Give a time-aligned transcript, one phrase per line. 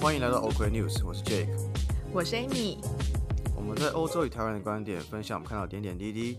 [0.00, 1.48] 欢迎来到 OK News，我是 Jake。
[2.12, 2.78] 我是 Amy，
[3.54, 6.38] 我们在欧洲与台湾的观点，分享我们看到的点点滴滴。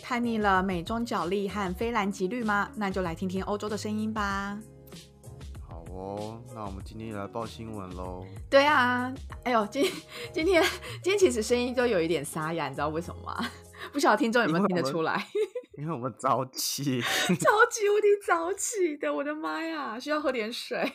[0.00, 2.70] 看腻了美中角力和非蓝即绿吗？
[2.76, 4.56] 那就来听听欧洲的声音吧。
[6.04, 8.26] 好哦，那我们今天来报新闻喽。
[8.50, 9.10] 对啊，
[9.42, 9.82] 哎呦，今
[10.34, 10.62] 今天
[11.02, 13.50] 今天其实声音都有一点沙哑，你知道为什么吗？
[13.90, 15.26] 不晓得听众有没有听得出来？
[15.78, 19.98] 因为我们早起，超级无敌早起的，我的妈呀！
[19.98, 20.92] 需要喝点水。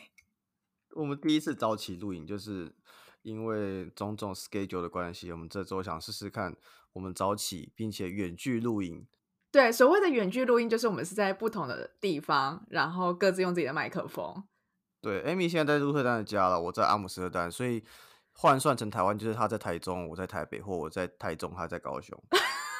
[0.94, 2.72] 我们第一次早起录影，就是
[3.22, 6.56] 因为种种 schedule 的关系，我们这周想试试看，
[6.92, 9.06] 我们早起并且远距录影。
[9.50, 14.44] 对，所谓的远距录音，就是我们是在不同的地方，然后各自用自己的麦克风。
[15.00, 17.82] 对，Amy 现在在鹿特丹的家了，我在阿姆斯特丹，所以
[18.32, 22.16] 换算成台湾就是他在台中，我在台北，或我在台中，他在高雄。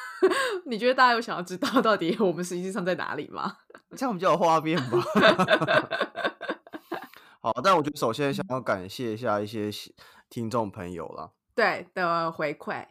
[0.65, 3.57] 你觉得大家有想要知道到底我们实际上在哪里吗？
[3.97, 4.99] 这样比较有画面吧。
[7.41, 9.71] 好，但我觉得首先想要感谢一下一些
[10.29, 12.85] 听众朋友啦，对的回馈。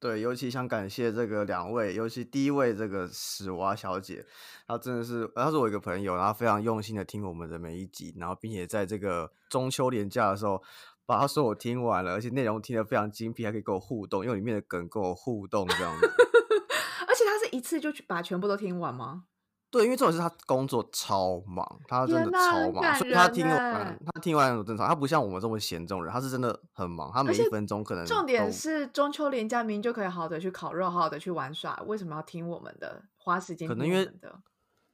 [0.00, 4.24] 对，尤其想感谢这个两位，尤其第一位这个史娃小姐，
[4.66, 10.62] 她真的是，她是我一个朋友，然后非常用心的听我们的每一集，然后并且在这个中秋连假的时候，
[11.04, 16.06] 把她说我听完了，而且内容听得非常精辟，还可以跟我互动，用里面的梗跟我互动这样子。
[17.06, 19.24] 而且她是一次就去把全部都听完吗？
[19.70, 24.88] 对，因为这种是他工作超忙，他真的超忙，所以他听完他听完很正常。
[24.88, 28.04] 他不像我们这么闲这种人，他是真的很忙，他每一分钟可能。
[28.04, 33.04] 重点是中秋连假明就可以好好的去烤肉，好好的去玩耍，为什么要听我们的？
[33.16, 34.40] 花时间可能因为的，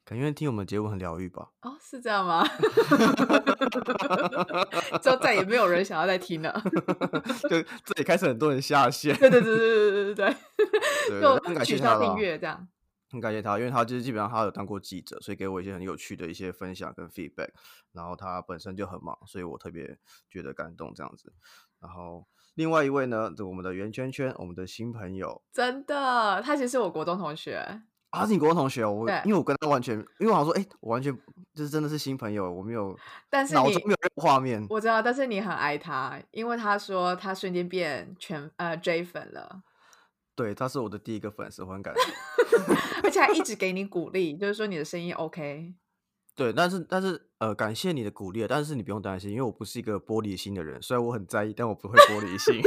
[0.04, 1.48] 可能因为听我们节目很疗愈吧。
[1.62, 2.46] 哦，是这样吗？
[5.00, 6.62] 就再也没有人想要再听了，
[7.48, 9.16] 就这里开始很多人下线。
[9.16, 10.36] 对对对对对对对
[11.08, 12.68] 对，就取消订阅这样。
[13.10, 17.50] 很感谢他，因为他就是基本上他有当过记者，所以给我一些很有趣的一些分享跟 feedback。
[17.92, 19.98] 然后他本身就很忙，所以我特别
[20.28, 21.32] 觉得感动这样子。
[21.80, 27.82] 然后另外一位呢，就我们的圆圈圈，我们的新朋友，真的，他其实是我国中同学。
[28.10, 28.84] 啊，是你国中同学？
[28.86, 31.12] 我因为我跟他完全，因为我想说，哎，我完全
[31.54, 32.96] 就是真的是新朋友，我没有，
[33.28, 34.64] 但是脑中没有画面。
[34.70, 39.62] 我知道，但是你很爱他，因为他说他瞬间变全呃 J 粉了。
[40.34, 42.04] 对，他是我的第一个粉丝，我很感动，
[43.06, 45.74] 而且还一直给你鼓励，就是说你的声音 OK。
[46.34, 52.60] 对，但是但是呃，感谢你的鼓励，但是你不用担心，因为我不是一个玻璃心的人，虽然我很在意，但我不会玻璃心。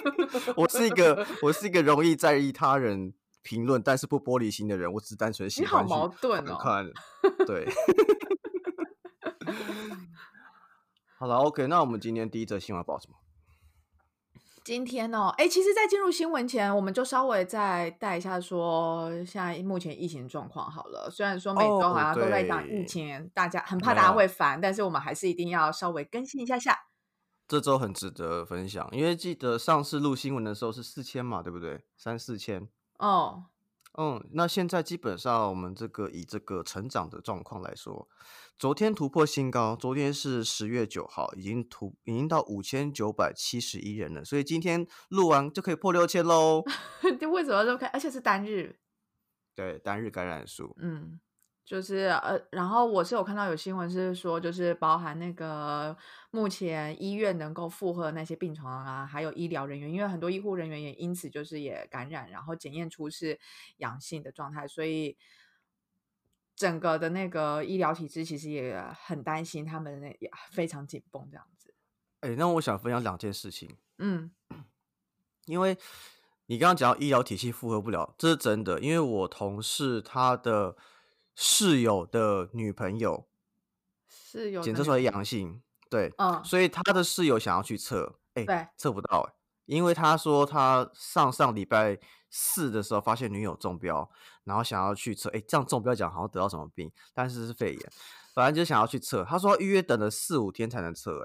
[0.54, 3.14] 我是一个我是一个容易在意他人。
[3.40, 5.82] 评论，但是不玻璃心的人，我只是单纯喜欢。
[5.82, 6.58] 你好矛盾哦。
[6.60, 6.86] 看，
[7.46, 7.66] 对。
[11.18, 13.14] 好了，OK，那我们今天第一则新闻报什么？
[14.68, 21.08] 今天哦，哎，其实，在进入新闻前，我们就稍微再带一下说，现在目前疫情状况好了。
[21.10, 26.78] 虽然说每周好像都在讲疫情，大家很怕大家会烦，但是我们还是一定要稍微更新一下下。
[27.46, 31.86] 这周很值得分享，因为记得上次录新闻的时候是四千嘛，对不对？
[31.96, 32.68] 三四千。
[32.98, 33.44] 哦，
[34.00, 38.08] 嗯，那现在基本上我们这个以这个成长的状况来说，
[38.56, 46.62] 昨天突破新高，昨天是十月九号，已经突已经到五千九百七十一人了，所以今天录完就可以破六千喽。
[47.32, 47.90] 为什么这么看？
[47.90, 48.78] 而且是单日，
[49.56, 51.18] 对，单日感染数，嗯。
[51.68, 55.94] 就是呃，然后我是有看到有新闻是说，就是包含那个
[56.30, 63.38] 目前医院能够负荷那些病床啊，还有医疗人员，因为很多医护人员也因此就是也感染，然后检验出是
[63.76, 65.18] 阳性的状态，所以
[66.56, 71.74] 整个的那个医疗体制其实也很担心，他们那也非常紧绷这样子。
[72.20, 74.30] 哎，那我想分享两件事情，嗯，
[75.44, 75.76] 因为
[76.46, 80.74] 你刚刚讲到医疗体系负荷不了，这是真的，因为我同事他的。
[81.40, 83.24] 室友的女朋友，
[84.08, 89.32] 室友检测出来阳性，对，嗯，所以他的室友想要去测，哎，对，测不到，哎，
[89.66, 91.96] 因为他说他上上礼拜
[92.28, 94.10] 四的时候发现女友中标，
[94.42, 97.92] 然后想要去测，哎，这样中标讲好像得到什么病，但是是肺炎，
[98.34, 101.24] 反正就想要去测，他说预约等了四五天才能测，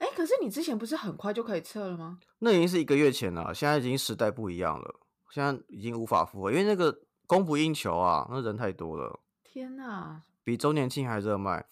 [0.00, 2.18] 哎，哎，可是你之前不是很快就可以测了吗？
[2.40, 4.96] 那已经是一个月前了，现在已经时代不一样了，
[5.30, 7.02] 现在已经无法复合，因为那个。
[7.30, 9.20] 供不应求啊，那人太多了。
[9.44, 11.64] 天哪，比周年庆还热卖。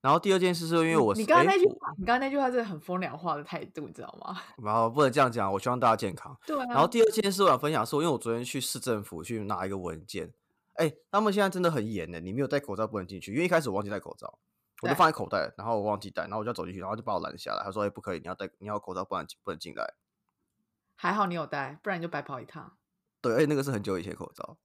[0.00, 4.40] 然后第二件事是因为我，你刚刚那句话，你刚刚那句话是很风凉话的态度，你知道吗？
[4.62, 6.34] 然后不能这样讲，我希望大家健康。
[6.46, 6.56] 对。
[6.56, 10.32] 然后第二件事我想分享是，因为我昨天去市政府去拿一个文件，
[10.74, 13.32] 哎，他们现在真的很严的，你没有戴口罩不能进去。
[13.32, 14.38] 因为一开始我忘记戴口罩，
[14.82, 19.94] 我就放在口袋，然后我忘记戴，然后我就走进去，然后就把我拦下来，他说：“哎，不可以，你要戴，你要口罩，不然不能进来。”
[20.96, 22.72] 还好你有戴，不然你就白跑一趟。
[23.20, 24.56] 对，而且那个是很久以前口罩，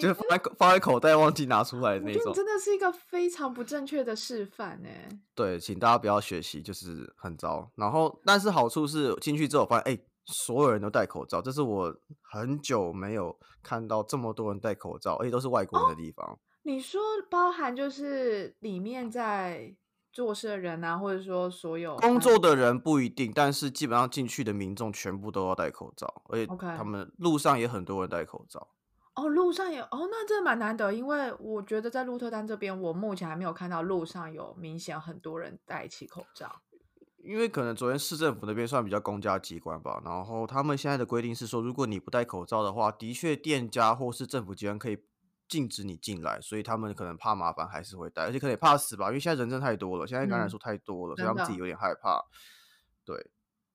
[0.00, 2.32] 就是放在放在口袋忘记拿出来的那种。
[2.32, 4.88] 真的是一个非常不正确的示范呢。
[5.34, 7.70] 对，请大家不要学习，就是很糟。
[7.76, 16.38] 然后，但是好处是进去之后发现，哎，所有人都戴口罩，这是我很久没有看到这么多人戴口罩，而且都是外国人的地方。
[16.62, 17.00] 你说
[17.30, 19.74] 包含就是里面在。
[20.10, 28.66] 做事的人啊，或者说所有工作的人不一定，但是基本上进去的民众全部都要戴口罩，而且他们路上也很多人戴口罩。
[29.18, 36.60] 哦，路上有哦，那真的蛮难得，因为我觉得在鹿特丹这边，我目前还没有看到路上有明显很多人戴起口罩。
[37.18, 44.98] 因为可能昨天市政府那边算比较公家机关吧，然后他们现在的规定是说，如果你不戴口罩的话，的确店家或是政府机关可以。
[45.48, 52.22] 禁止你进来，所以他们可能怕麻烦，还是会戴，而且可能也怕死吧，因为现在人真太多了，现在感染数太多了，所以他们自己有点害怕。
[53.02, 53.30] 对，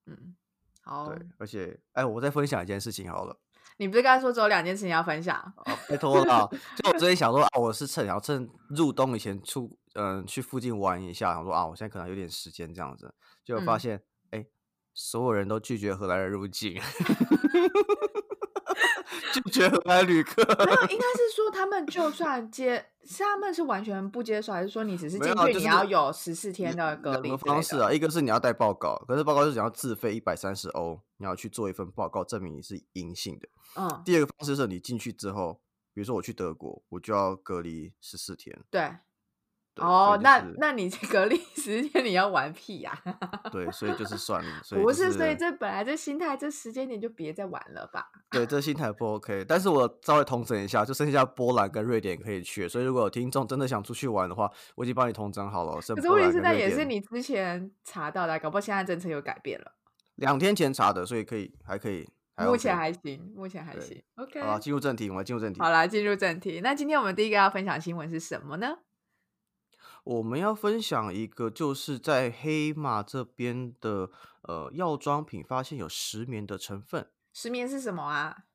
[0.06, 0.36] 嗯，
[0.84, 3.40] 好，对，而且，哎，我再分享一件事情好了。
[3.78, 5.54] 你不是刚才说只有两件事情要分享？
[5.90, 14.46] 拜托了，就我之前想说啊，我是趁，然后趁入冬以前出，嗯，去附近玩一下，想说啊，我现在可能有点时间这样子，就发现，哎，
[14.94, 16.80] 所有人都拒绝荷兰人入境。
[19.34, 27.92] 拒绝荷兰旅客，没有，应该是说他们就算接，是他们是完全不接受，还是说你只是进去你要有十四天的隔离方式啊？
[27.92, 33.48] 一个是你要带报告，可是报告是你要自费一百三十欧，你要去做一份报告证明你是阴性的。
[33.76, 34.02] 嗯。
[34.04, 35.62] 第二个方式是你进去之后，
[35.94, 38.60] 比如说我去德国，我就要隔离十四天。
[38.70, 38.98] 对。
[39.78, 42.96] 哦，那那你隔离十天，你要玩屁呀？
[43.52, 44.62] 对，所以就是算了。
[44.70, 48.08] 不是，所以这本来这心态，这时间点就别再玩了吧。
[48.30, 49.44] 对，这心态不 OK。
[49.48, 52.70] 但是我稍微统整一下，就剩下波兰跟瑞典可以去。
[52.70, 55.74] 所以如果有听众真的想出去玩的话，我已经帮你统整好了。
[55.78, 59.74] 可是问题是，那也是你之前查到的，搞不好现在政策又改变了。
[60.24, 62.08] 两天前查的，所以可以，还可以。
[62.38, 64.02] 目前还行，目前还行。
[64.16, 65.60] OK，好，进入正题，我们进入正题。
[65.60, 66.62] 好了，进入正题。
[66.62, 68.80] 那今天我们第一个要分享新闻是什么呢？
[70.06, 74.10] 我们要分享一个，就是在黑马这边的
[74.44, 77.08] 呃药妆品发现有石棉的成分。
[77.34, 78.46] 石棉是什么啊？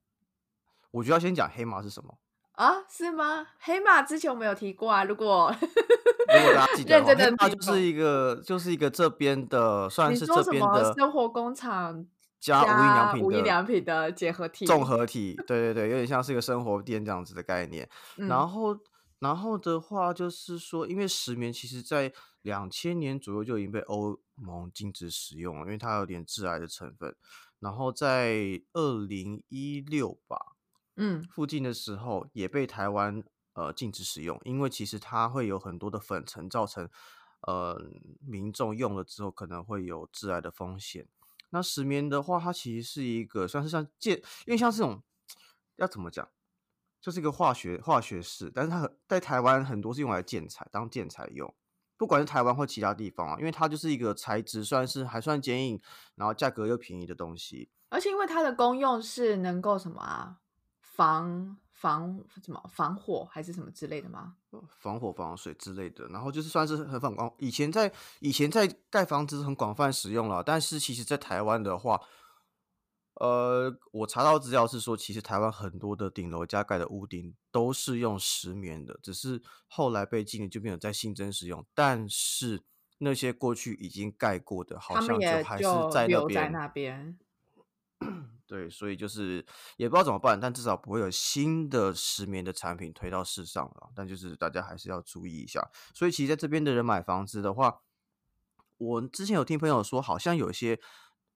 [0.91, 2.19] 我就要先讲黑马是什么
[2.59, 2.85] 啊？
[2.89, 3.47] 是吗？
[3.61, 5.05] 黑马之前我们有提过啊。
[5.05, 12.05] 如果如果大家记得，黑马就是一个就是一个这边的，算是这边的生活工厂
[12.41, 15.35] 加无印良品无印良品的结合体综合体。
[15.47, 17.89] 对对对，有点像是一个生活店这样子的概念。
[18.17, 18.77] 然后。
[19.21, 22.13] 然后的话就是说，因为石棉其实在
[22.43, 27.17] 两千年左右就已经被欧盟禁止使用了，因为它有点致癌的成分。
[27.59, 30.37] 然后在二零一六吧，
[30.99, 33.23] 嗯，附近的时候也被台湾
[33.55, 36.89] 呃禁止使用，因为其实它会有很多的粉尘，造成
[37.43, 37.91] 呃
[38.21, 41.09] 民众用了之后可能会有致癌的风险。
[41.51, 45.03] 那石棉的话，它其实是一个算是像建，因为像这种
[45.77, 46.29] 要怎么讲？
[47.01, 51.55] 就是一个化学化学式，但是它在台湾很多是用来建材，当建材用，
[51.97, 55.81] 不管是台湾或其他地方啊，因为它就是一个材质算是还算坚硬，
[56.17, 57.71] 然后价格又便宜的东西。
[57.91, 60.41] 而且因为它的功用是能够什么啊，
[60.99, 64.35] 防防什么防火还是什么之类的吗？
[64.81, 67.33] 防火防水之类的，然后就是算是很反光。
[67.39, 72.01] 以前在以前在盖房子很广泛使用了，但是其实在台湾的话。
[73.21, 81.67] 呃，我查到资料是说，其实台湾很多的顶楼加盖的屋顶都是用石棉的，只是后来被禁了，就没有再新增使用。
[81.75, 82.63] 但是
[82.99, 87.19] 那些过去已经盖过的，好像就还是在那边。
[88.49, 89.45] 对，所以就是
[89.77, 93.91] 也不知道怎么办，但至少不会有新的石棉的产品推到市上了。
[93.95, 95.71] 但就是大家还是要注意一下。
[95.95, 97.83] 所以其实在这边的人买房子的话，
[98.79, 100.81] 我之前有听朋友说，好像有些。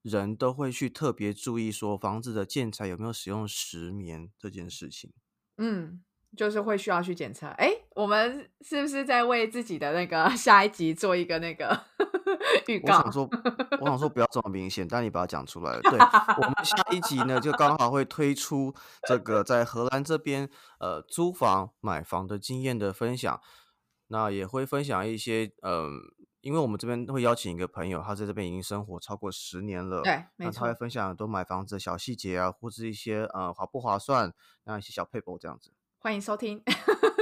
[0.02, 5.12] 人都会去特别注意说房子的建材有没有使用石棉这件事情。
[5.58, 6.02] 嗯，
[6.36, 7.46] 就是会需要去检测。
[7.46, 11.84] 哎，我们是不是在为自己的那个 下一集做一个那个
[12.68, 12.96] 预告？
[12.98, 13.28] 我想说，
[13.80, 15.80] 我想说不要这么明显，但你把它讲出来了。
[15.82, 18.74] 对，我们下一集呢，就刚好会推出
[19.06, 23.40] 这个在荷兰这边呃租房买房的经验的分享，
[24.08, 26.00] 那也会分享一些嗯。
[26.42, 34.34] 因为我们这边会邀请一个朋友，他在这边已经生活超过十年了，对，那他会分享很多买房子的小细节啊，或是一些呃划不划算，
[34.64, 35.70] 那一些小配博这样子。
[36.02, 36.60] 欢迎收听。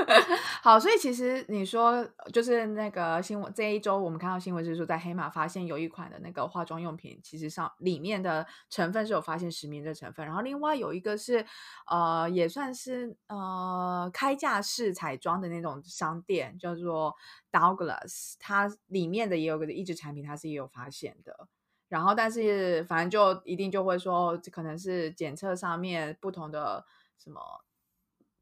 [0.63, 10.25] 好，所以其实你说就是那个新闻，这一周我们看到新闻是说，在黑马发现有一款的那个化妆用品，其实上里面的成分是有发现石棉的成分。
[10.25, 11.45] 然后另外有一个是
[11.89, 17.15] 呃，也算是呃开架式彩妆的那种商店，叫做
[17.53, 21.49] Douglas，它里面的也有个一支产品，它是也有发现的。
[21.91, 26.87] 然后但是反正就一定就会说，可能是检测上面不同的
[27.19, 27.43] 什么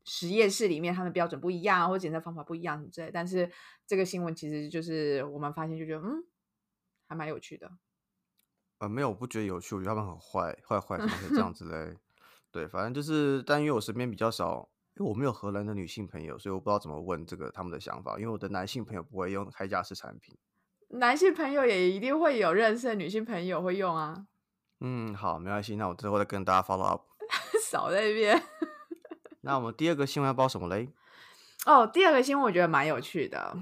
[0.09, 3.11] 实验室里面他们标准不一样，或者检测方法不一样什么之类。
[3.13, 3.49] 但是
[3.87, 6.25] 这个新闻其实就是我们发现就觉得嗯，
[7.07, 7.71] 还蛮有趣的。
[8.79, 10.99] 呃，没有，我不觉得有趣，我觉得他们很坏，坏坏，
[11.31, 11.97] 这样子 嘞？
[12.51, 18.19] 对，反正就是，但因为我身边比较少，因为我没有荷兰的女性朋友，所以我不知道怎么问这个他们的想法。
[18.19, 20.37] 因为我的男性朋友不会用开架式产品，
[20.89, 24.27] 男性朋友也一定会有认识的女性朋友会用啊。
[24.81, 27.03] 嗯，好，没关系，那我之后再跟大家 follow up。
[27.69, 28.41] 少在那边。
[29.49, 30.91] 那我们第二个新闻要报什么嘞？
[31.65, 33.57] 哦，第二个新闻我觉得蛮有趣的。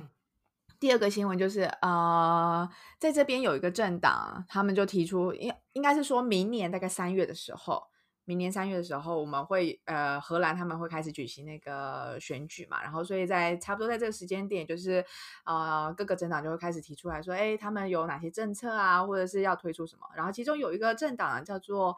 [0.80, 7.84] 第二个新闻就是，呃，在这边有一个政党，他们就提出，应应该是说明年大概三月的时候。
[8.24, 15.04] 明年三月的时候，我们会呃，荷兰他们会开始举行那个选举嘛，然后所以在差不多在这个时间点，就是
[15.44, 20.04] 呃，各个政党就会开始提出来说，哎，他们有哪些政策啊，或者是要推出什么。
[20.16, 21.96] 然后其中有一个政党叫做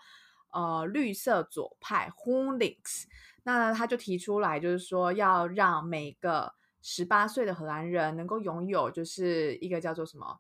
[0.51, 3.09] 呃绿色左派 h o l i n s
[3.57, 10.39] 那他就提出来，就是说要让每个十八岁的荷兰人能够拥有就是一个叫做什么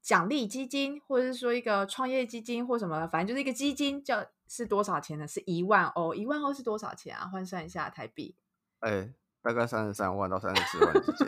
[0.00, 4.24] 奖励基金，或者是说一个创业基金或什么，反正就是一个基金叫。
[4.46, 5.26] 是多少钱呢？
[5.26, 7.26] 是一万欧，一万欧是多少钱啊？
[7.32, 8.36] 换算一下台币，
[8.80, 9.10] 哎，
[9.42, 11.26] 大概三十三万到三十四万之间。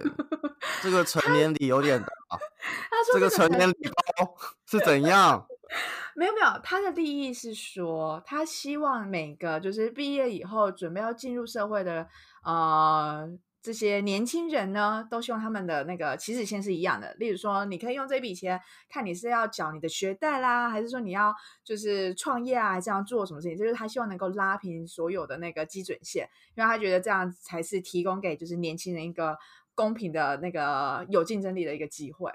[0.83, 2.09] 这个 成年礼有点大。
[2.29, 3.75] 他说这个成年礼
[4.19, 5.47] 包是怎样？
[6.15, 12.09] 没有没有，他的利益是说，他希望每个就是毕业以后准备要进入社会的
[12.43, 13.39] 呃。
[13.63, 17.13] 这些年轻人呢，都希望他们的那个起始线是一样的。
[17.15, 23.59] 例如说，你可以用这笔钱，看你是要缴你的学贷啦，还是说你要就是创业啊，这样做什么事情？
[23.59, 29.37] 就是他希望能够拉平所有的那个基准线，因为他觉得这样才是提供给就是年轻人一个
[29.75, 32.31] 公平的那个有竞争力的一个机会。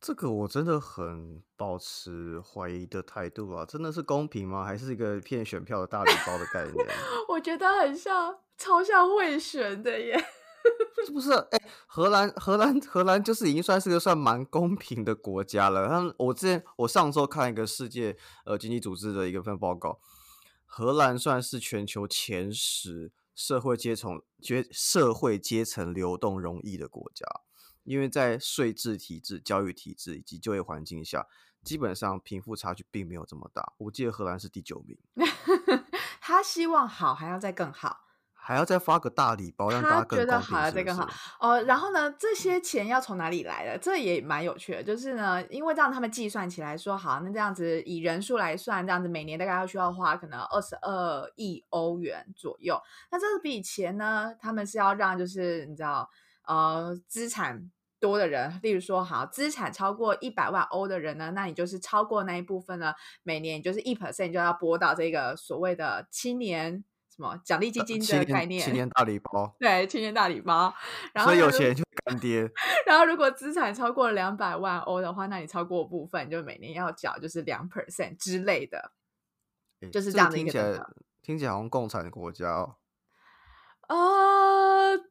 [0.00, 3.64] 这个我真的很保持怀疑的态度啊！
[3.64, 4.64] 真的是公平吗？
[4.64, 6.86] 还是一个骗选票的大礼包的概念？
[7.28, 8.38] 我觉得很像。
[8.60, 10.18] 超像贿选的耶，
[11.06, 11.30] 是不是？
[11.30, 15.86] 哎，荷兰，荷兰，荷兰就是已经算是个算蛮公平的国家了。
[15.86, 20.00] 他们，我之前我上周看一个世界呃经济组织的一个份报告，
[20.66, 27.24] 荷兰算是全球前十社会阶层、阶社会阶层流动容易的国家，
[27.88, 31.26] 因为在税制体制、教育体制以及就业环境下，
[31.64, 33.72] 基本上贫富差距并没有这么大。
[33.78, 34.98] 我记得荷兰是第九名。
[36.20, 38.04] 他希望好，还要再更好。
[38.40, 41.06] 还要再发个大礼包，让大家觉得好，再更好
[41.38, 41.60] 哦。
[41.64, 43.76] 然后呢，这些钱要从哪里来的？
[43.76, 44.82] 这也蛮有趣的。
[44.82, 52.80] 就是呢，因为让他们计算起来说，好，那这样子以人数来算，这样子每年大概要需要花可能二十二亿欧元左右。
[53.10, 56.08] 那这笔钱呢，他们是要让就是你知道，
[56.46, 66.84] 呃，资产多的人，例如说，好，资产超过一百万欧的人呢，那你就是超过那一部分呢，每年就是一 percent 就要拨到这个所谓的青年。
[67.10, 68.62] 什么奖励基金的概念？
[68.62, 69.52] 青年大礼包。
[69.58, 70.72] 对，青年大礼包。
[71.24, 72.48] 所以有钱就干爹。
[72.86, 78.92] 然后如果资产超过两百万欧的话，那你超过部分就每年要缴就是两 percent 之类的，
[79.90, 80.52] 就是这样的一个。
[80.52, 80.86] 听起来
[81.20, 82.76] 听起来好像共产国家哦。
[83.88, 85.07] 呃。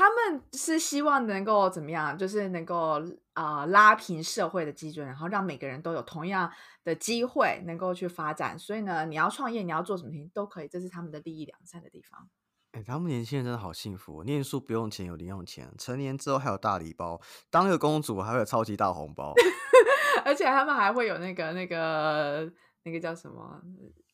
[0.00, 2.16] 他们是希望能够怎么样？
[2.16, 2.98] 就是能够
[3.34, 6.50] 啊拉平社会的基准，然后让每个人都有同样
[6.82, 8.58] 的机会能够去发展。
[8.58, 12.26] 所以呢，你要创业，你要做什么事情都可以，这是他们的利益两善的地方。
[12.72, 19.34] 哎，他们年轻人真的好幸福，念书不用钱，有零用钱；成年之后还有大礼包，当个公主还会有超级大红包，
[20.24, 22.50] 而且他们还会有那个那个
[22.84, 23.60] 那个叫什么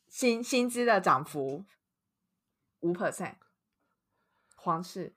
[0.09, 1.63] 薪薪资的涨幅
[2.81, 3.35] 五 percent，
[4.57, 5.15] 皇室。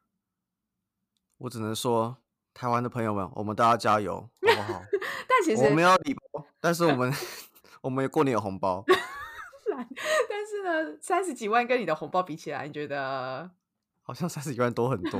[1.40, 2.18] 我只能说，
[2.52, 4.82] 台湾的朋友们，我们大家加油，好不好？
[5.26, 7.10] 但其实我们要礼包，但是我们
[7.80, 8.84] 我们过年有红包。
[10.28, 13.50] 但是呢，三十几万跟你的红包比起来，你觉得
[14.02, 15.18] 好像三十几万多很多？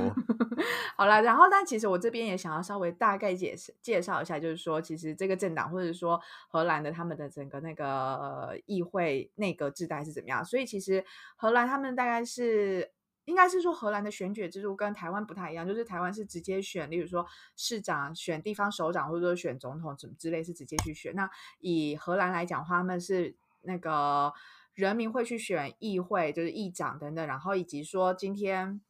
[0.95, 10.45] 好了，然后但其实我这边也想要稍微大概解释介绍一下，就是说，其实这个政党或者说荷兰的他们的整个那个议会内阁制代是怎么样？
[10.45, 11.03] 所以其实
[11.35, 12.91] 荷兰他们大概是。
[13.25, 17.25] 应该是说荷兰的选举制度跟台湾不太一样，就是台湾是直接选，例如说
[17.55, 21.13] 市长、选地方首长，或者说选总统什么之类是直接去选。
[21.15, 24.33] 那以荷兰来讲话，他们是那个
[24.73, 28.81] 人民会去选议会，就是议长等等，然后以及说今天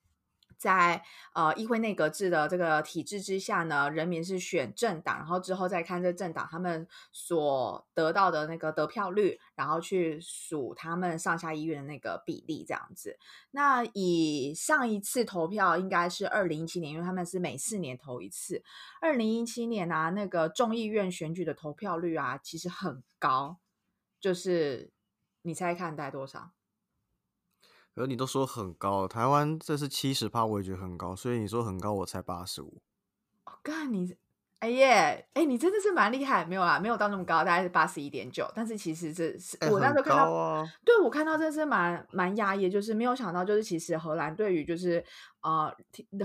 [0.62, 1.04] 在
[1.34, 13.18] 呃议会内阁制的这个体制之下呢，人民是选政党，然后之后再看这政党他们所得到的那个得票率，然后去数他们上下议院的那个比例这样子。
[13.50, 18.64] 那以上一次投票应该是二零一七年，因为他们是每四年投一次。
[19.02, 23.58] 二零一七年啊，那个众议院选举的投票率啊，其实很高，
[24.20, 24.92] 就是
[25.42, 26.52] 你猜看大概多少？
[27.96, 32.82] 而你都说很高，台湾这是七十趴，我也觉得很高，所以你说很高，我才八十五。
[33.46, 34.16] 哦干你，
[34.60, 38.50] 哎耶，哎，你真的是蛮厉害，没有啦，没有到那么高，大概是八十一点九。
[38.56, 45.04] 但是其实这是我那时候看到，对我看到真是蛮蛮压抑，就是没有想到，就是其实荷兰对于就是
[45.42, 45.76] 呃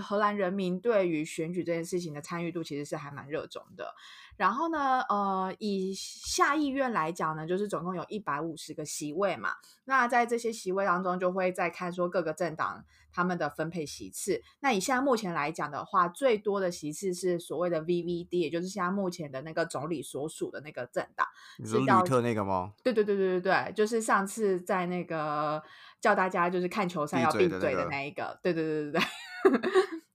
[0.00, 3.94] 荷兰人民对于选举这件事情的参与度，其实是还蛮热衷的。
[4.36, 9.50] 然后呢，呃，以下议院来讲呢，就是总共有一百五十个席位嘛。
[9.84, 14.42] 那在这些席位当中，就会再看说各个政党他们的分配席次。
[14.60, 21.26] 那以现在目前来讲的话，最多的席次是所谓的 VVD，也就是现在目前的那个总理所属的那个政党。
[21.64, 22.72] 是吕特那个吗？
[22.82, 25.62] 对对对对对对，就是上次在那个
[26.00, 28.38] 叫大家就是看球赛要闭嘴的那一个。
[28.42, 30.00] 对对对对对。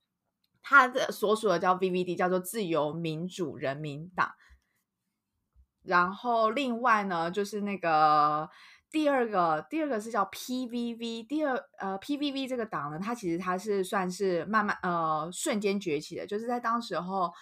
[0.62, 4.32] 他的所属的叫 VVD，叫做自由民主人民党。
[5.84, 8.48] 然后另外呢，就是那个
[8.92, 11.26] 第二个，第二个是叫 PVV。
[11.26, 17.34] 第二呃，PVV 这个党呢，它其实它是算是慢慢呃瞬间崛起的，就是在当时候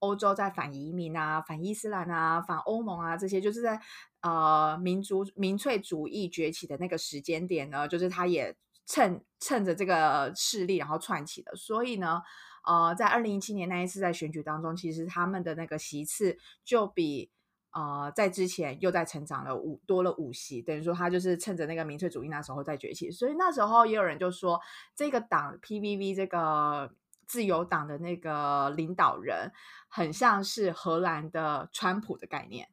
[0.00, 3.80] 欧洲在反移民啊、反伊斯兰啊、反欧盟啊这些，就是在
[4.20, 8.54] 呃民族民粹主义崛起的那个时间点呢，就是他也
[8.84, 12.20] 趁趁着这个势力然后窜起的，所以呢。
[12.66, 17.30] 呃，在二零一七年那一次在选举当中，其实他们的那个席次就比
[17.70, 24.60] 呃在之前又在成长了五多了五席，等于说他就是趁着那个民粹主义那时候在崛起，所以那时候也有人就说
[24.94, 26.92] 这个党 PVV 这个
[27.26, 29.52] 自由党的那个领导人
[29.88, 32.68] 很像是荷兰的川普的概念。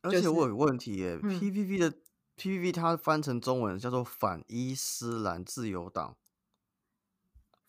[0.00, 1.92] 而且我有个问题耶，PVV 的
[2.36, 6.16] PVV 它翻成中文叫做反伊斯兰自由党。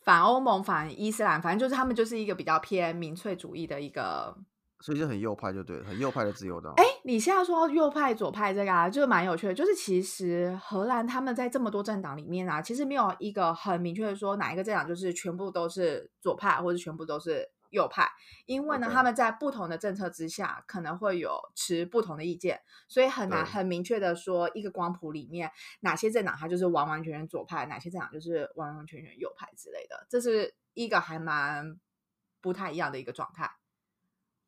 [0.06, 4.34] 反欧盟、反伊斯兰，反正就是他们就是一个比较偏民粹主义的一个，
[4.80, 6.72] 所以就很右派，就对，很右派的自由党。
[6.78, 9.54] 哎，你现在说右派、左派这个啊，就是蛮有趣的。
[9.54, 17.50] 就是其实荷兰他们在这么多政党里面啊，其实没有一个很明确的说哪一个政党就是全部都是左派，或者全部都是。
[17.76, 18.10] 右派，
[18.46, 31.78] 因为呢，他们在不同的政策之下，可能会有持不同的意见，所以很难很明确的说一个光谱里面哪些政党它就是完完全全左派，哪些政党就是完完全全右派之类的，这是一个还蛮
[32.40, 33.52] 不太一样的一个状态。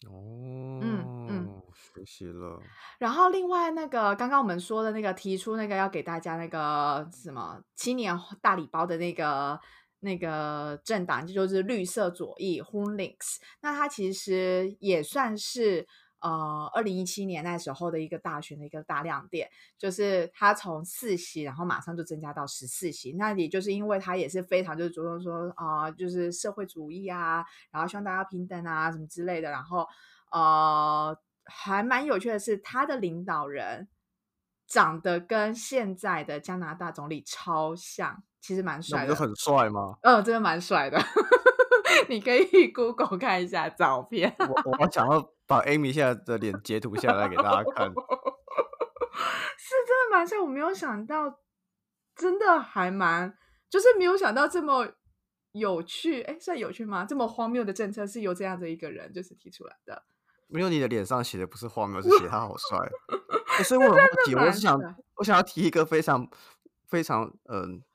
[0.08, 2.62] 哦，嗯嗯，学习了。
[3.00, 9.60] 然后另外那个刚刚我们说的那个提出那个要给大家那个什么七年大礼包的那个。
[10.00, 15.88] 那个政党这就是绿色左翼 h o n l i n k s 那它其实也算是
[16.20, 23.14] 呃二零一七年那时候的一个大选的一个大亮点，就是它从四席，然后马上就增加到十四席。
[23.14, 29.50] 那也就是因为它也是非常就是着重说啊，就是社会主义啊，然后希望大家平等啊什么之类的。
[29.50, 29.88] 然后
[30.32, 33.88] 呃，还蛮有趣的是，他的领导人
[34.68, 38.24] 长得跟现在的加拿大总理超像。
[38.40, 39.98] 其实蛮帅的，很帅吗？
[40.04, 40.98] 嗯，真的蛮帅的。
[42.10, 44.34] 你可以 Google 看一下照片。
[44.40, 47.88] 我我想要把 Amy 现在的脸截图下来给大家看。
[49.58, 51.40] 是真的蛮帅，我没有想到，
[52.16, 53.36] 真的还蛮，
[53.70, 54.88] 就是没有想到这么
[55.52, 56.22] 有趣。
[56.22, 57.04] 哎，算有趣吗？
[57.04, 60.04] 这么荒谬的政策是由这样的一个人就是提出来的。
[60.48, 62.80] 没有，你的脸上写的不是荒谬，是写他好帅。
[63.64, 64.80] 所以我很好奇，我是想，
[65.16, 66.30] 我想要提一个非常
[66.88, 67.60] 非常嗯。
[67.60, 67.87] 呃，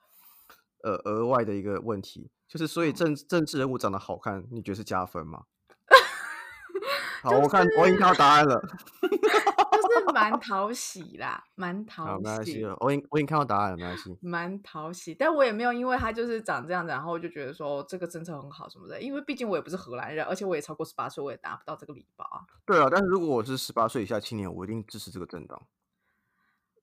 [0.91, 5.45] 额外的一个问题就是，所以政政治人物长得好看，你觉得是加分吗？
[7.23, 8.61] 好，我看我已经看到答案了，
[9.01, 12.11] 就是蛮 讨喜啦，蛮讨喜。
[12.11, 14.17] 没关系，我已我已经看到答案了，没关系。
[14.21, 19.01] 蛮讨喜，但我也没有因为他就是长这样子，然后就觉得说这个政策很好什么的。
[19.01, 22.43] 因为毕竟我也不是荷兰人，而且我也超过十八岁，我也拿不到这个礼包啊。
[22.65, 25.65] 对啊，但是如果我是十八岁以下青年，我一定支持这个政党，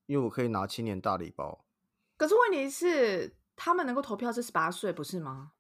[0.06, 1.66] 因为我可以拿青年大礼包。
[2.16, 3.36] 可是问题是。
[3.62, 5.52] 他们能够投票是十八岁，不是吗？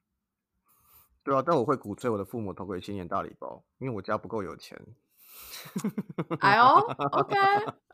[1.22, 4.80] 对啊，但我会鼓吹我的父母投给青年大礼包，因为我家不够有钱。
[6.40, 7.36] 哎呦，OK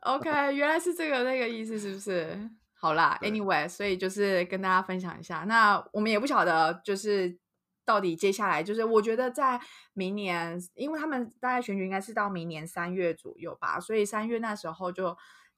[0.03, 2.49] OK， 原来是这个那个意思，是不是？
[2.75, 5.39] 好啦，Anyway，所以就是跟大家分享一下。
[5.49, 7.37] 那我们也不晓得，就是
[7.85, 9.61] 到底接下来，就是我觉得在
[9.93, 15.17] 明年，因为他们大概选举应该是到明年三月左右吧，所以三月那时候就。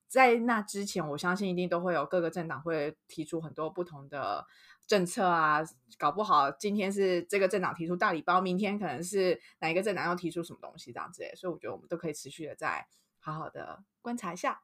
[0.08, 4.46] 在那之前，我相信一定都会有各个政党会提出很多不同的
[4.86, 5.60] 政策啊，
[5.98, 12.86] 搞不好今天是这个政党提出大礼包，明天可能是哪一个政党要提出什么东西这样子，所以我觉得我们都可以持续的再
[13.20, 14.62] 好好的观察一下。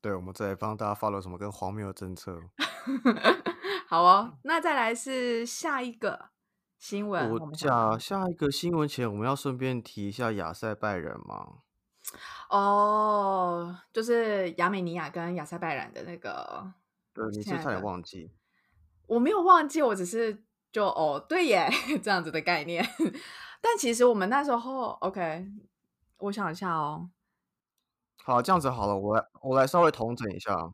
[0.00, 2.40] 对，我们再帮大家发了什么更荒谬的政策。
[3.86, 6.30] 好哦，那再来是下一个
[6.76, 7.30] 新闻。
[7.30, 11.58] 我讲下一个新闻前，我们要顺便提一下亚塞拜人吗？
[12.48, 16.72] 哦，就是亚美尼亚跟亚塞拜然的那个。
[17.14, 18.30] 对，你是差点忘记。
[19.06, 21.68] 我没有忘记，我只是就哦，对耶，
[22.02, 22.82] 这样子的概念。
[23.60, 25.46] 但其实我们那时候，OK，
[26.18, 27.10] 我想一下哦。
[28.24, 30.72] 好，这样子好了，我来我来稍微统整一下。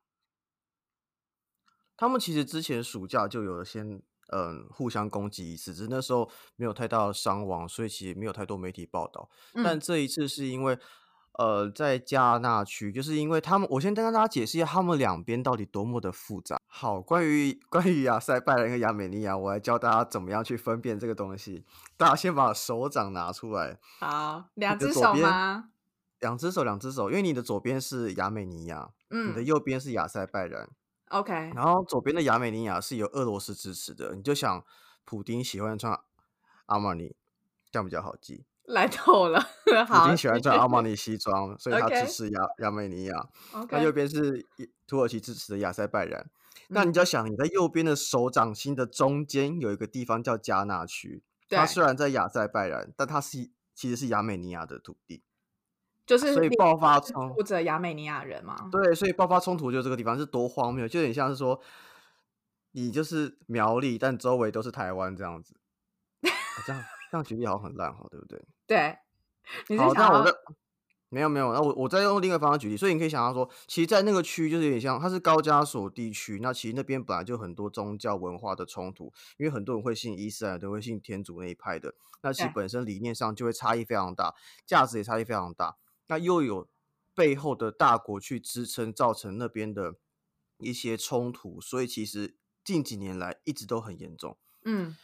[1.97, 9.29] 他们其实之前暑假就有了先嗯互相攻击一次，只是那时候没有太大的伤亡，所以其实没有太多媒体报道。
[9.55, 10.79] 但这一次是因为
[11.39, 16.61] 呃在加纳区，就是因为他们，我先跟大家解释一下他们两边到底多么的复杂。
[16.67, 21.65] 好，关于 关于亚塞拜然跟亚美尼亚，我来教大家怎么样去分辨这个东西。
[21.97, 23.79] 大家先把手掌拿出来。
[24.01, 25.71] 好，两只手吗？
[26.21, 30.69] 两只手，两只手，因为你的左边是亚美尼亚，嗯，你的右边是亚塞拜然
[31.11, 31.33] ，OK。
[31.55, 34.65] 然后左边的亚美尼亚是由俄罗斯支持的，你就想
[35.05, 35.97] 普丁喜欢穿
[36.67, 37.15] 阿玛尼，
[37.71, 38.45] 这样比较好记。
[38.69, 43.29] 来透了， 已经喜欢穿阿玛尼西装，所以他支持亚亚美尼亚。
[43.71, 44.47] 那右边是
[44.87, 46.31] 土耳其支持的亚塞拜然，
[46.69, 55.23] 那你就要想你在右边的手掌心的中间有一个地方叫加纳区，它虽然在亚塞拜然，但它是其实是亚美尼亚的土地。
[56.07, 58.69] 就是所以爆发冲突者亚美尼亚人嘛？
[58.73, 61.61] 对，所以爆发冲突就这个地方是多荒谬，就有点像是说
[62.73, 65.55] 你就是苗栗，但周围都是台湾这样子。
[66.67, 68.43] 这样这样举例好像很烂哈，对不对？
[68.69, 68.99] 对。
[69.79, 70.33] 好，那我的
[71.09, 84.35] 没有没有，那我我再用另一个方式举例，所以你可以想象说，其实，在那个区就是有点像它是高加索地区，那其实那边本来就很多宗教文化的冲突，因为很多人会信伊斯兰，都会信天主那一派的，那其实本身理念上就会差异非常大，
[84.67, 85.79] 价值也差异非常大。
[86.09, 86.69] 那又有
[87.15, 89.95] 背后的大国去支撑，造成那边的
[90.59, 94.37] 一些冲突，所以其实近几年来一直都很严重。
[94.65, 94.95] 嗯，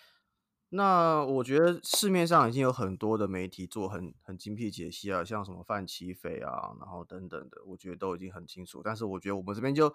[0.76, 8.82] 那我觉得市面上已经有很多的媒体做很很精辟解析啊，像什么范奇斐啊，然后等等的，我觉得都已经很清楚。
[8.82, 9.94] 但是我觉得我们这边就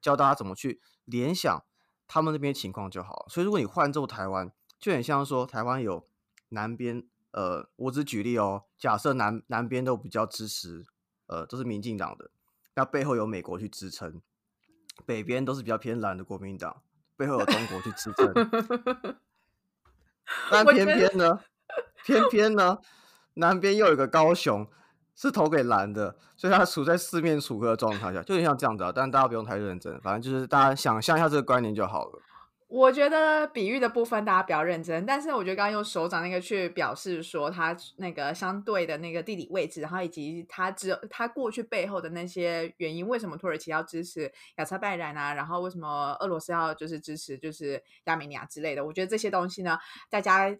[0.00, 1.64] 教大家怎么去联想
[2.06, 3.26] 他们那边情况就好。
[3.28, 6.06] 所以如果你换做台湾，就很像说台湾有
[6.50, 7.04] 南边。
[7.32, 8.64] 呃，我只举例哦。
[8.76, 10.84] 假设南南边都比较支持，
[11.26, 12.32] 呃，都是民进党的，
[12.74, 14.20] 那背后有美国去支撑；
[15.06, 16.82] 北边都是比较偏蓝的国民党，
[17.16, 18.34] 背后有中国去支撑。
[20.50, 21.40] 但偏偏呢，
[22.04, 22.78] 偏偏呢，
[23.34, 24.66] 南边又有个高雄
[25.14, 28.92] 是投给蓝的，所以他处在四面楚歌的状态下，就像这样子啊。
[28.94, 32.20] 但大家不用太认真，反正就是大家想象一下这个观念就好了。
[32.70, 45.34] 我觉得比喻的部分大家不要认真，但是我觉得刚刚用手掌那个去表示说它那个相对的那个地理位置，然后以及它只它过去背后的那些原因，为什么土耳其要支持亚塞拜然啊？
[45.34, 48.86] 然后为什么俄罗斯要就是支持就是亚美尼亚之类的？
[48.86, 49.76] 我觉得这些东西呢，
[50.08, 50.56] 大家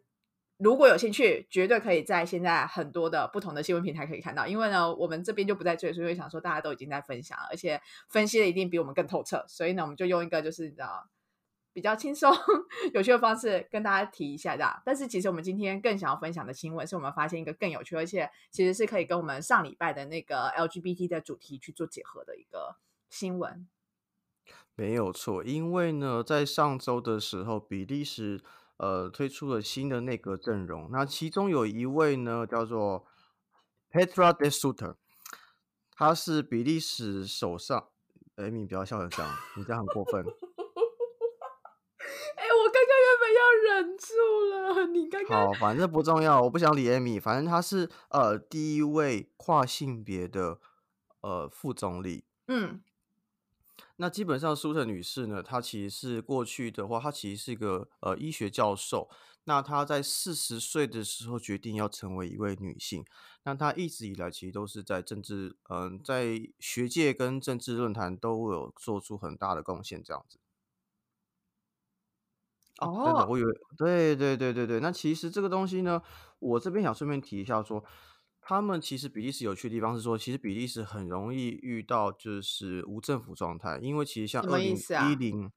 [0.59, 4.49] 如果有兴趣，绝对可以在现在很多的不同的新闻平台可以看到。
[4.49, 11.09] 因为呢，我们这边就不再赘述，因为想说大家都已经在分享，而且分析的一定比我们更透彻，所以呢，我们就用一个就是你知道。
[11.73, 12.33] 比较轻松、
[12.95, 14.83] 有趣的方式跟大家提一下的。
[14.85, 22.77] 但是其实我们今天更想要分享的新闻，是我们发现一个更有趣，而且其实是可以跟我们上礼拜的那个 LGBT 的主题去做结合的一个
[23.09, 23.69] 新闻。
[24.75, 28.43] 没有错，因为呢，在上周的时候，比利时
[28.79, 33.07] 呃推出了新的内阁阵容，那其中有一位呢叫做
[33.91, 34.97] Petra de Sutter，
[35.93, 37.89] 他是比利时首相。
[38.37, 40.25] 哎，你不要笑成这样，你这样很过分。
[43.63, 44.15] 忍住
[44.51, 47.21] 了，你刚刚好，反正不重要，我不想理艾米。
[47.21, 50.59] 反正他是呃第一位跨性别的
[51.21, 52.25] 呃副总理。
[52.49, 52.83] 嗯，
[53.97, 59.09] 那基本上苏特女士呢，她其实是过去的话，她其实是一个呃医学教授。
[59.45, 63.05] 那她在四十岁的时候决定要成为一位女性。
[63.45, 70.39] 那她一直以来其实都是在政治，嗯，在学界跟政治论坛都有做出很大的贡献，这样子。
[72.81, 74.81] 哦，真的，我以为，对对对对对。
[74.81, 76.01] 那其实这个东西呢，
[76.39, 77.85] 我这边想顺便提一下，说
[78.41, 85.51] 他们其实比利时有趣的地方是说，其实比利时很容易遇到就是无政府状态，因为其实像二零一零，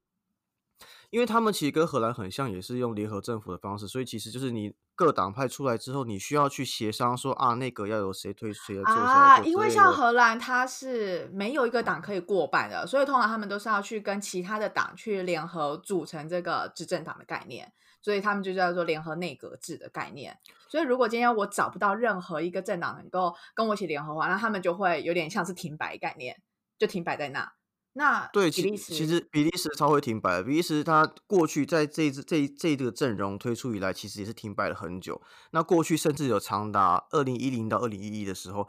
[1.10, 9.40] 因为他们其实跟荷兰很像，也是用联合政府的方式，所以其实就是你各党派出来之后，你需要去协商说啊，那个要由谁推谁做啊。
[9.40, 20.38] 因为像荷兰，它是没有一个党可以过半的，所以通常他们都是要去跟其他的党去联合组成这个执政党的概念，所以他们就叫做联合内阁制的概念。
[20.68, 26.42] 所以如果今天我找不到任何一个政党能够跟我一起联合的话，那他们就会有点像是停摆概念，
[26.80, 27.54] 就停摆在那。
[27.96, 35.22] 那对，其其实比利时超会停摆，比利时它过去在这这这这个阵容推出以来，其实也是停摆了很久。
[35.52, 38.68] 那过去甚至有长达二零一零到二零一一的时候，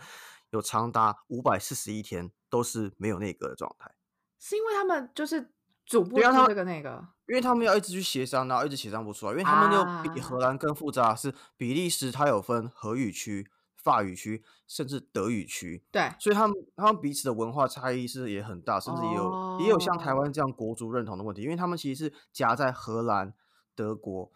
[0.50, 3.92] 有长达五百四十一天都是没有内阁的状态。
[4.38, 5.50] 是因为他们就是
[5.86, 13.48] 主不出这个那个，因为他们要一直去协商，然后一直协商不出来，因为他们又比荷兰更复杂，是比利时它有分荷语区。
[13.84, 23.34] 法语区甚至德语区，对，所以他们他们彼此的文化差异是也很大，甚至也有也有像台湾这样国族认同的问题，因为他们其实是夹在荷兰、
[23.74, 24.32] 德国、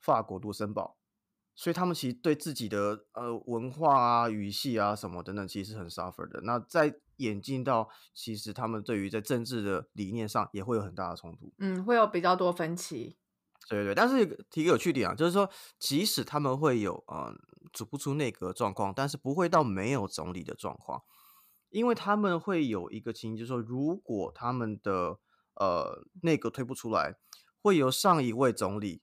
[0.00, 0.96] 法国、卢森堡，
[1.54, 6.40] 所以他们其实对自己的呃文化啊、语系啊什么等等，其实是很 suffer 的。
[6.42, 13.16] 那在演进到其实他们对于在政治的理念上也会有很大的冲突，嗯，会有比较多分歧。
[13.68, 17.38] 对对，但是提个有趣点啊，就是说，即使他们会有嗯
[17.72, 21.02] 组不出内阁状况，但是不会到没有总理的状况，
[21.70, 25.18] 因为他们会有一个情形，就是说，如果他们的
[25.54, 27.16] 呃内阁推不出来，
[27.60, 29.02] 会由上一位总理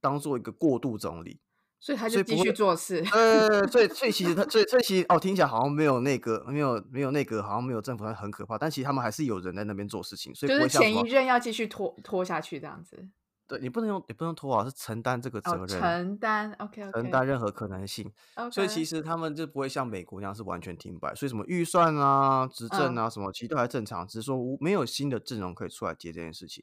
[0.00, 1.40] 当做一个过渡总理，
[1.80, 3.04] 所以他就继续做事。
[3.12, 8.56] 呃，所以 所以其实他所以所以其实哦，听起来好像没有内阁，没有没有内阁，好像没有政府，很可怕。
[8.56, 13.08] 但其实他们还是有人在那边做事情，所以就是前一任要继续拖拖下去这样子。
[13.48, 18.12] 对你不能用，你不能拖啊，是承担这个责任，承担，OK，承担任何可能性。
[18.52, 26.62] 所以其实他们就不会像美国那样是完全停摆，所以什么预算啊、执政啊什么，其实都还正常，只是说没有新的阵容可以出来接这件事情。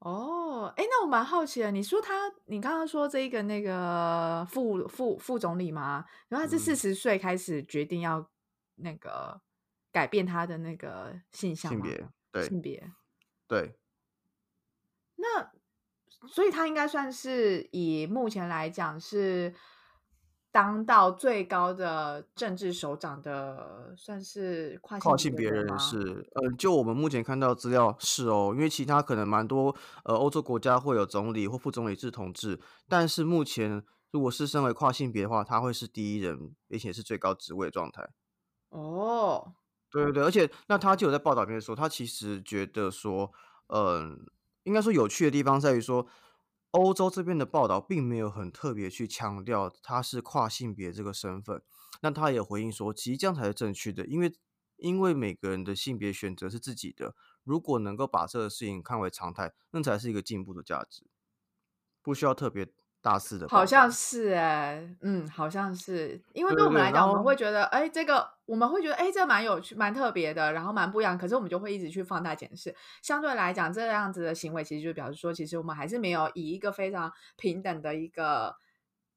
[0.00, 6.04] 哦，哎，那我蛮好奇的，你说他，你刚刚说这一个那个副副副总理吗？
[6.28, 8.28] 然后他是四十岁开始决定要
[8.74, 9.40] 那个
[9.90, 12.90] 改变他的那个性向性别，对，性别，
[13.48, 13.74] 对。
[15.16, 15.53] 那。
[16.28, 19.54] 所以他应该算是以目前来讲是
[20.50, 26.28] 当到最高的政治首长的，算是跨性别人士。
[26.34, 33.82] 嗯，就我们目前看到资料是哦，因为其他可能蛮多呃欧洲国家会有总理或副总理制统治，但是目前
[34.12, 38.08] 如果是身为跨性别的话，他会是第一人，并且是最高职位状态。
[38.68, 39.54] 哦，
[39.90, 43.32] 对对对，而且那他就有在报道里面说，他其实觉得说，
[43.68, 44.24] 嗯。
[44.64, 46.06] 应该说有趣的地方在于说，
[46.72, 51.62] 欧洲这边的报道并没有很特别去强调他是跨性别这个身份。
[52.02, 54.34] 那他也回应说，其实这样才是正确的，因为
[54.76, 57.14] 因为每个人的性别选择是自己的。
[57.44, 61.06] 如果能够把这个事情看为常态，那才是一个进步的价值，
[62.02, 62.68] 不需要特别。
[63.04, 71.18] 大四的，好像是哎，嗯，好像是，因为对我们来讲，我们会觉得，哎，这个我们会觉得，哎，这蛮有趣、蛮特别的，然后蛮不一样。
[71.18, 72.74] 可是我们就会一直去放大检视。
[73.02, 78.56] 相对来讲，这样子的行为，其实就表示说，其实我们还是没有以一个非常平等的一个。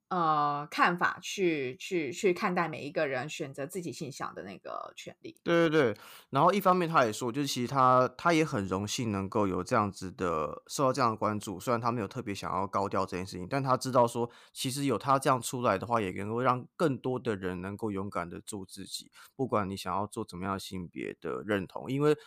[0.10, 5.38] 呃，看法去去去看待每一个人选择自己性向的那个权利。
[5.44, 5.98] 对对对，
[6.30, 22.18] 然后一方面他也说，就是其实他他也很荣幸能够有这样子的受到这样的关注，虽然他没有特别想要高调这件事情，但他知道说，其实有他这样出来的话，也能够让更多的人能够勇敢的做自己，不管你想要做怎么样性别的认同，因为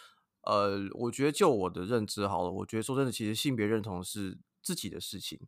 [0.42, 5.38] 呃，我觉得就我的认知好了，我觉得说真的，其实性别认同是自己的事情。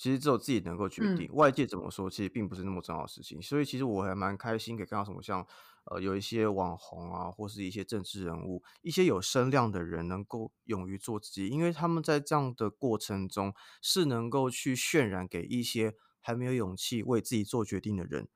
[0.00, 3.42] 其实只有自己能够决定，外界怎么说，其实并不是那么重要的事情。
[3.42, 5.46] 所以其实我还蛮开心，可以看到什么像，
[5.84, 18.26] 呃，有一些网红啊，或是一些政治人物，一些有声量的人，能够勇于做自己，因为他们在这样的过程中，是能够去渲染给一些还没有勇气为自己做决定的人，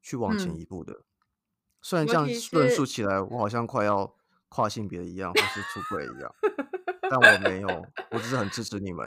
[0.00, 1.04] 去往前一步的。
[1.82, 4.14] 虽然这样论述起来，我好像快要
[4.48, 6.34] 跨性别一样，或是出轨一样，
[7.10, 7.68] 但我没有，
[8.12, 9.06] 我只是很支持你们。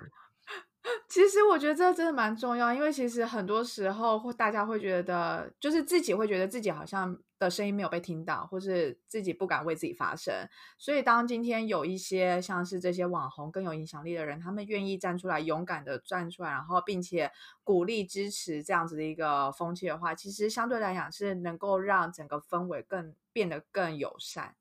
[1.09, 10.31] 其实我觉得这真的蛮重要，因为其实很多时候会大家会觉得，就是自己会觉得自己好像的声音没有被听到，或是自己不敢为自己发声。
[10.77, 17.31] 所以当今天有一些像是这些网红更有影响力的人，他们愿意站出来，勇敢的站出来，然后并且
[17.63, 24.55] 鼓励支持这样子的一个风气的话，其实相对来讲是能够让整个氛围更变得更友善。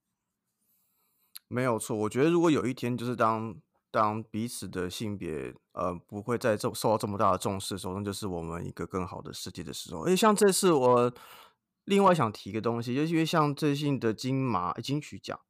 [1.47, 3.61] 没有错，我觉得如果有一天就是当。
[3.91, 10.05] 当彼此的性别呃不会再受受到这么大的重视的时候，那就是我们一个更好的世界的时候。
[10.05, 11.13] 而且像这次我
[11.85, 15.41] 另外想提一个东西，就是因为像最近的金马金曲奖，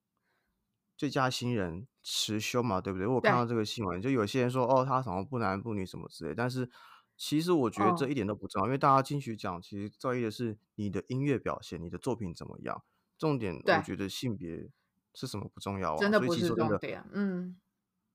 [0.96, 3.06] 最佳新人持修嘛，对不对？
[3.06, 6.70] 我看到这个新闻，就有些人说哦，他什么不男不女什么之类，但是
[7.16, 12.82] 其实我觉得这一点都不重要，因为大家金曲奖，其实在意的是你的音乐表现，你的作品怎么样。
[13.18, 14.70] 重点我觉得性别
[15.12, 17.04] 是什么不重要啊，真的不是重点。
[17.12, 17.56] 嗯，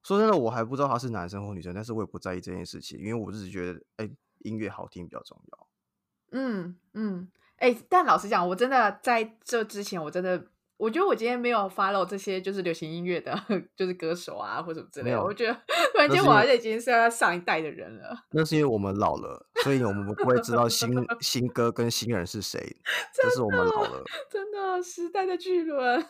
[0.03, 5.67] 说真的，我还不知道他是男生或女生，但是我也不在意这件事情，因为我只是觉得，哎，音乐好听比较重要。
[6.31, 10.47] 嗯嗯，哎，但老实讲，我真的在这之前，我真的。
[10.77, 13.33] 我觉得我今天没有 follow 这些就是流行音乐的，
[13.73, 15.23] 就是歌手啊或什么之类的。
[15.23, 15.53] 我觉得
[15.93, 18.13] 突然间我好像已经是要上一代的人了。
[18.31, 20.89] 那是因为我们老了，所以我们不会知道新
[21.21, 22.59] 新歌跟新人是谁。
[23.13, 26.05] 这是我们老了，真的时代的巨轮。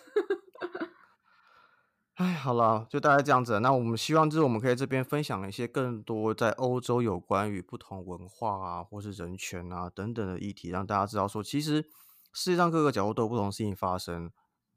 [2.15, 3.59] 哎，好了，就大概这样子。
[3.59, 11.89] 那我们希望就是我们可以这边分享一些更多在欧洲有关于不同文化啊，或是人权啊等等的议题，让大家知道说，其实
[12.31, 14.31] 世界上各个角落都有不同事情发生。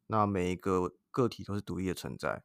[0.07, 2.43] 那每一个个体都是独立的存在。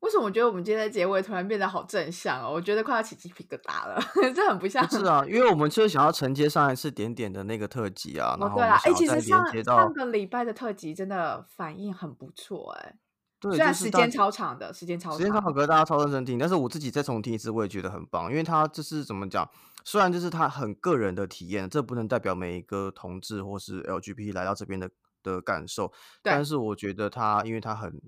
[0.00, 2.52] 为什么我觉得我们今天的结尾突然变得好正向哦？
[2.54, 4.00] 我觉得快要起鸡皮疙瘩了，
[4.34, 4.88] 这很不像。
[4.90, 8.34] 是啊，因为我们就是想要承接上一次点点的那个特辑啊。
[8.40, 12.94] 哦，对啊，哎，其实上上个礼拜的特辑真的反应很不错，哎。
[13.42, 16.38] 对，虽然时间超长的，时间超长，时间超长，可是大家超认真听。
[16.38, 19.46] 但是我自己再重听一次，我也觉得很棒，因为他就是怎么讲？
[19.84, 24.88] 虽然就是他很个人的体验，这不能代表每一个同志或是 LGBT 来到这边的。
[25.24, 28.02] 的感受，但是我觉得他，因为他很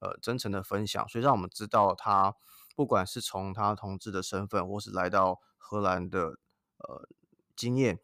[0.00, 2.34] 呃真诚的分享，所以让我们知道他
[2.74, 6.36] 不管是从他同志的身份，或是来到荷兰的
[6.78, 7.08] 呃
[7.54, 8.00] 经验，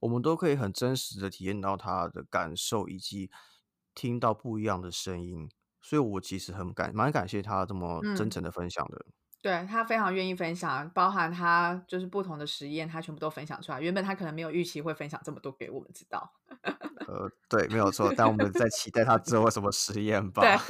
[0.00, 3.30] 我们都可以很真实的体验到他的感受，以及
[3.94, 5.48] 听到不一样的声音。
[5.84, 9.04] 所以我其实很感蛮感谢他这么真诚的分享的。
[9.42, 13.78] 对他非常愿意分享，包含他就是不同的实验，他全部都分享出来。
[13.78, 16.32] 原本他可能没有预期会分享这么多给我们知道。
[17.06, 18.10] 呃，对，没有错。
[18.16, 20.40] 但我们在期待他之后什么实验吧。
[20.40, 20.56] 对。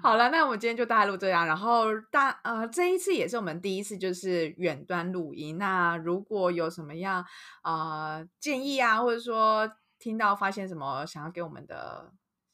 [0.00, 1.46] 好了，那我们今天就大概录这样。
[1.46, 5.58] 然后大呃，这一次也是我们第一次就是远端录音。
[5.58, 7.22] 那如果有什么样
[7.62, 9.70] 呃建议啊，或者说
[10.02, 12.12] 听到发现什么想要给我们的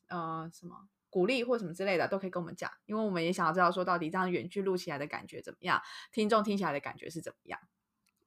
[0.09, 0.89] 呃什么。
[1.11, 5.81] 鼓励或什么之类的都可以跟我们讲，因为我们也想要知道说到底这样远距录起来的感觉怎么样，
[6.13, 7.59] 听众听起来的感觉是怎么样。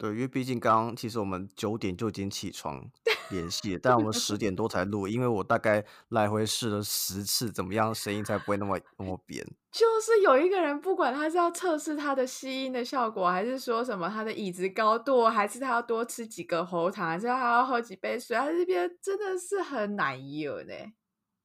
[0.01, 2.83] 对，因为毕竟刚刚其实我们九点就已经起床
[3.29, 9.45] 联 系，但我们十点多才录，因为我大概来回试了十次，怎么样声音才不会那么那么扁。
[9.71, 20.73] 就是有一个人，不管他是要测试他的吸音的效果，还是说什么他的椅子高度，还是他要多吃几个喉糖，还是他要喝几杯水，他这边真的是很难有呢。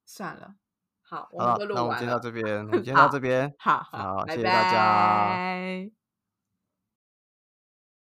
[0.07, 0.55] 算了。
[1.03, 6.06] 好，好了，那我们先到这边，我们 先到这边，好好，谢谢大家。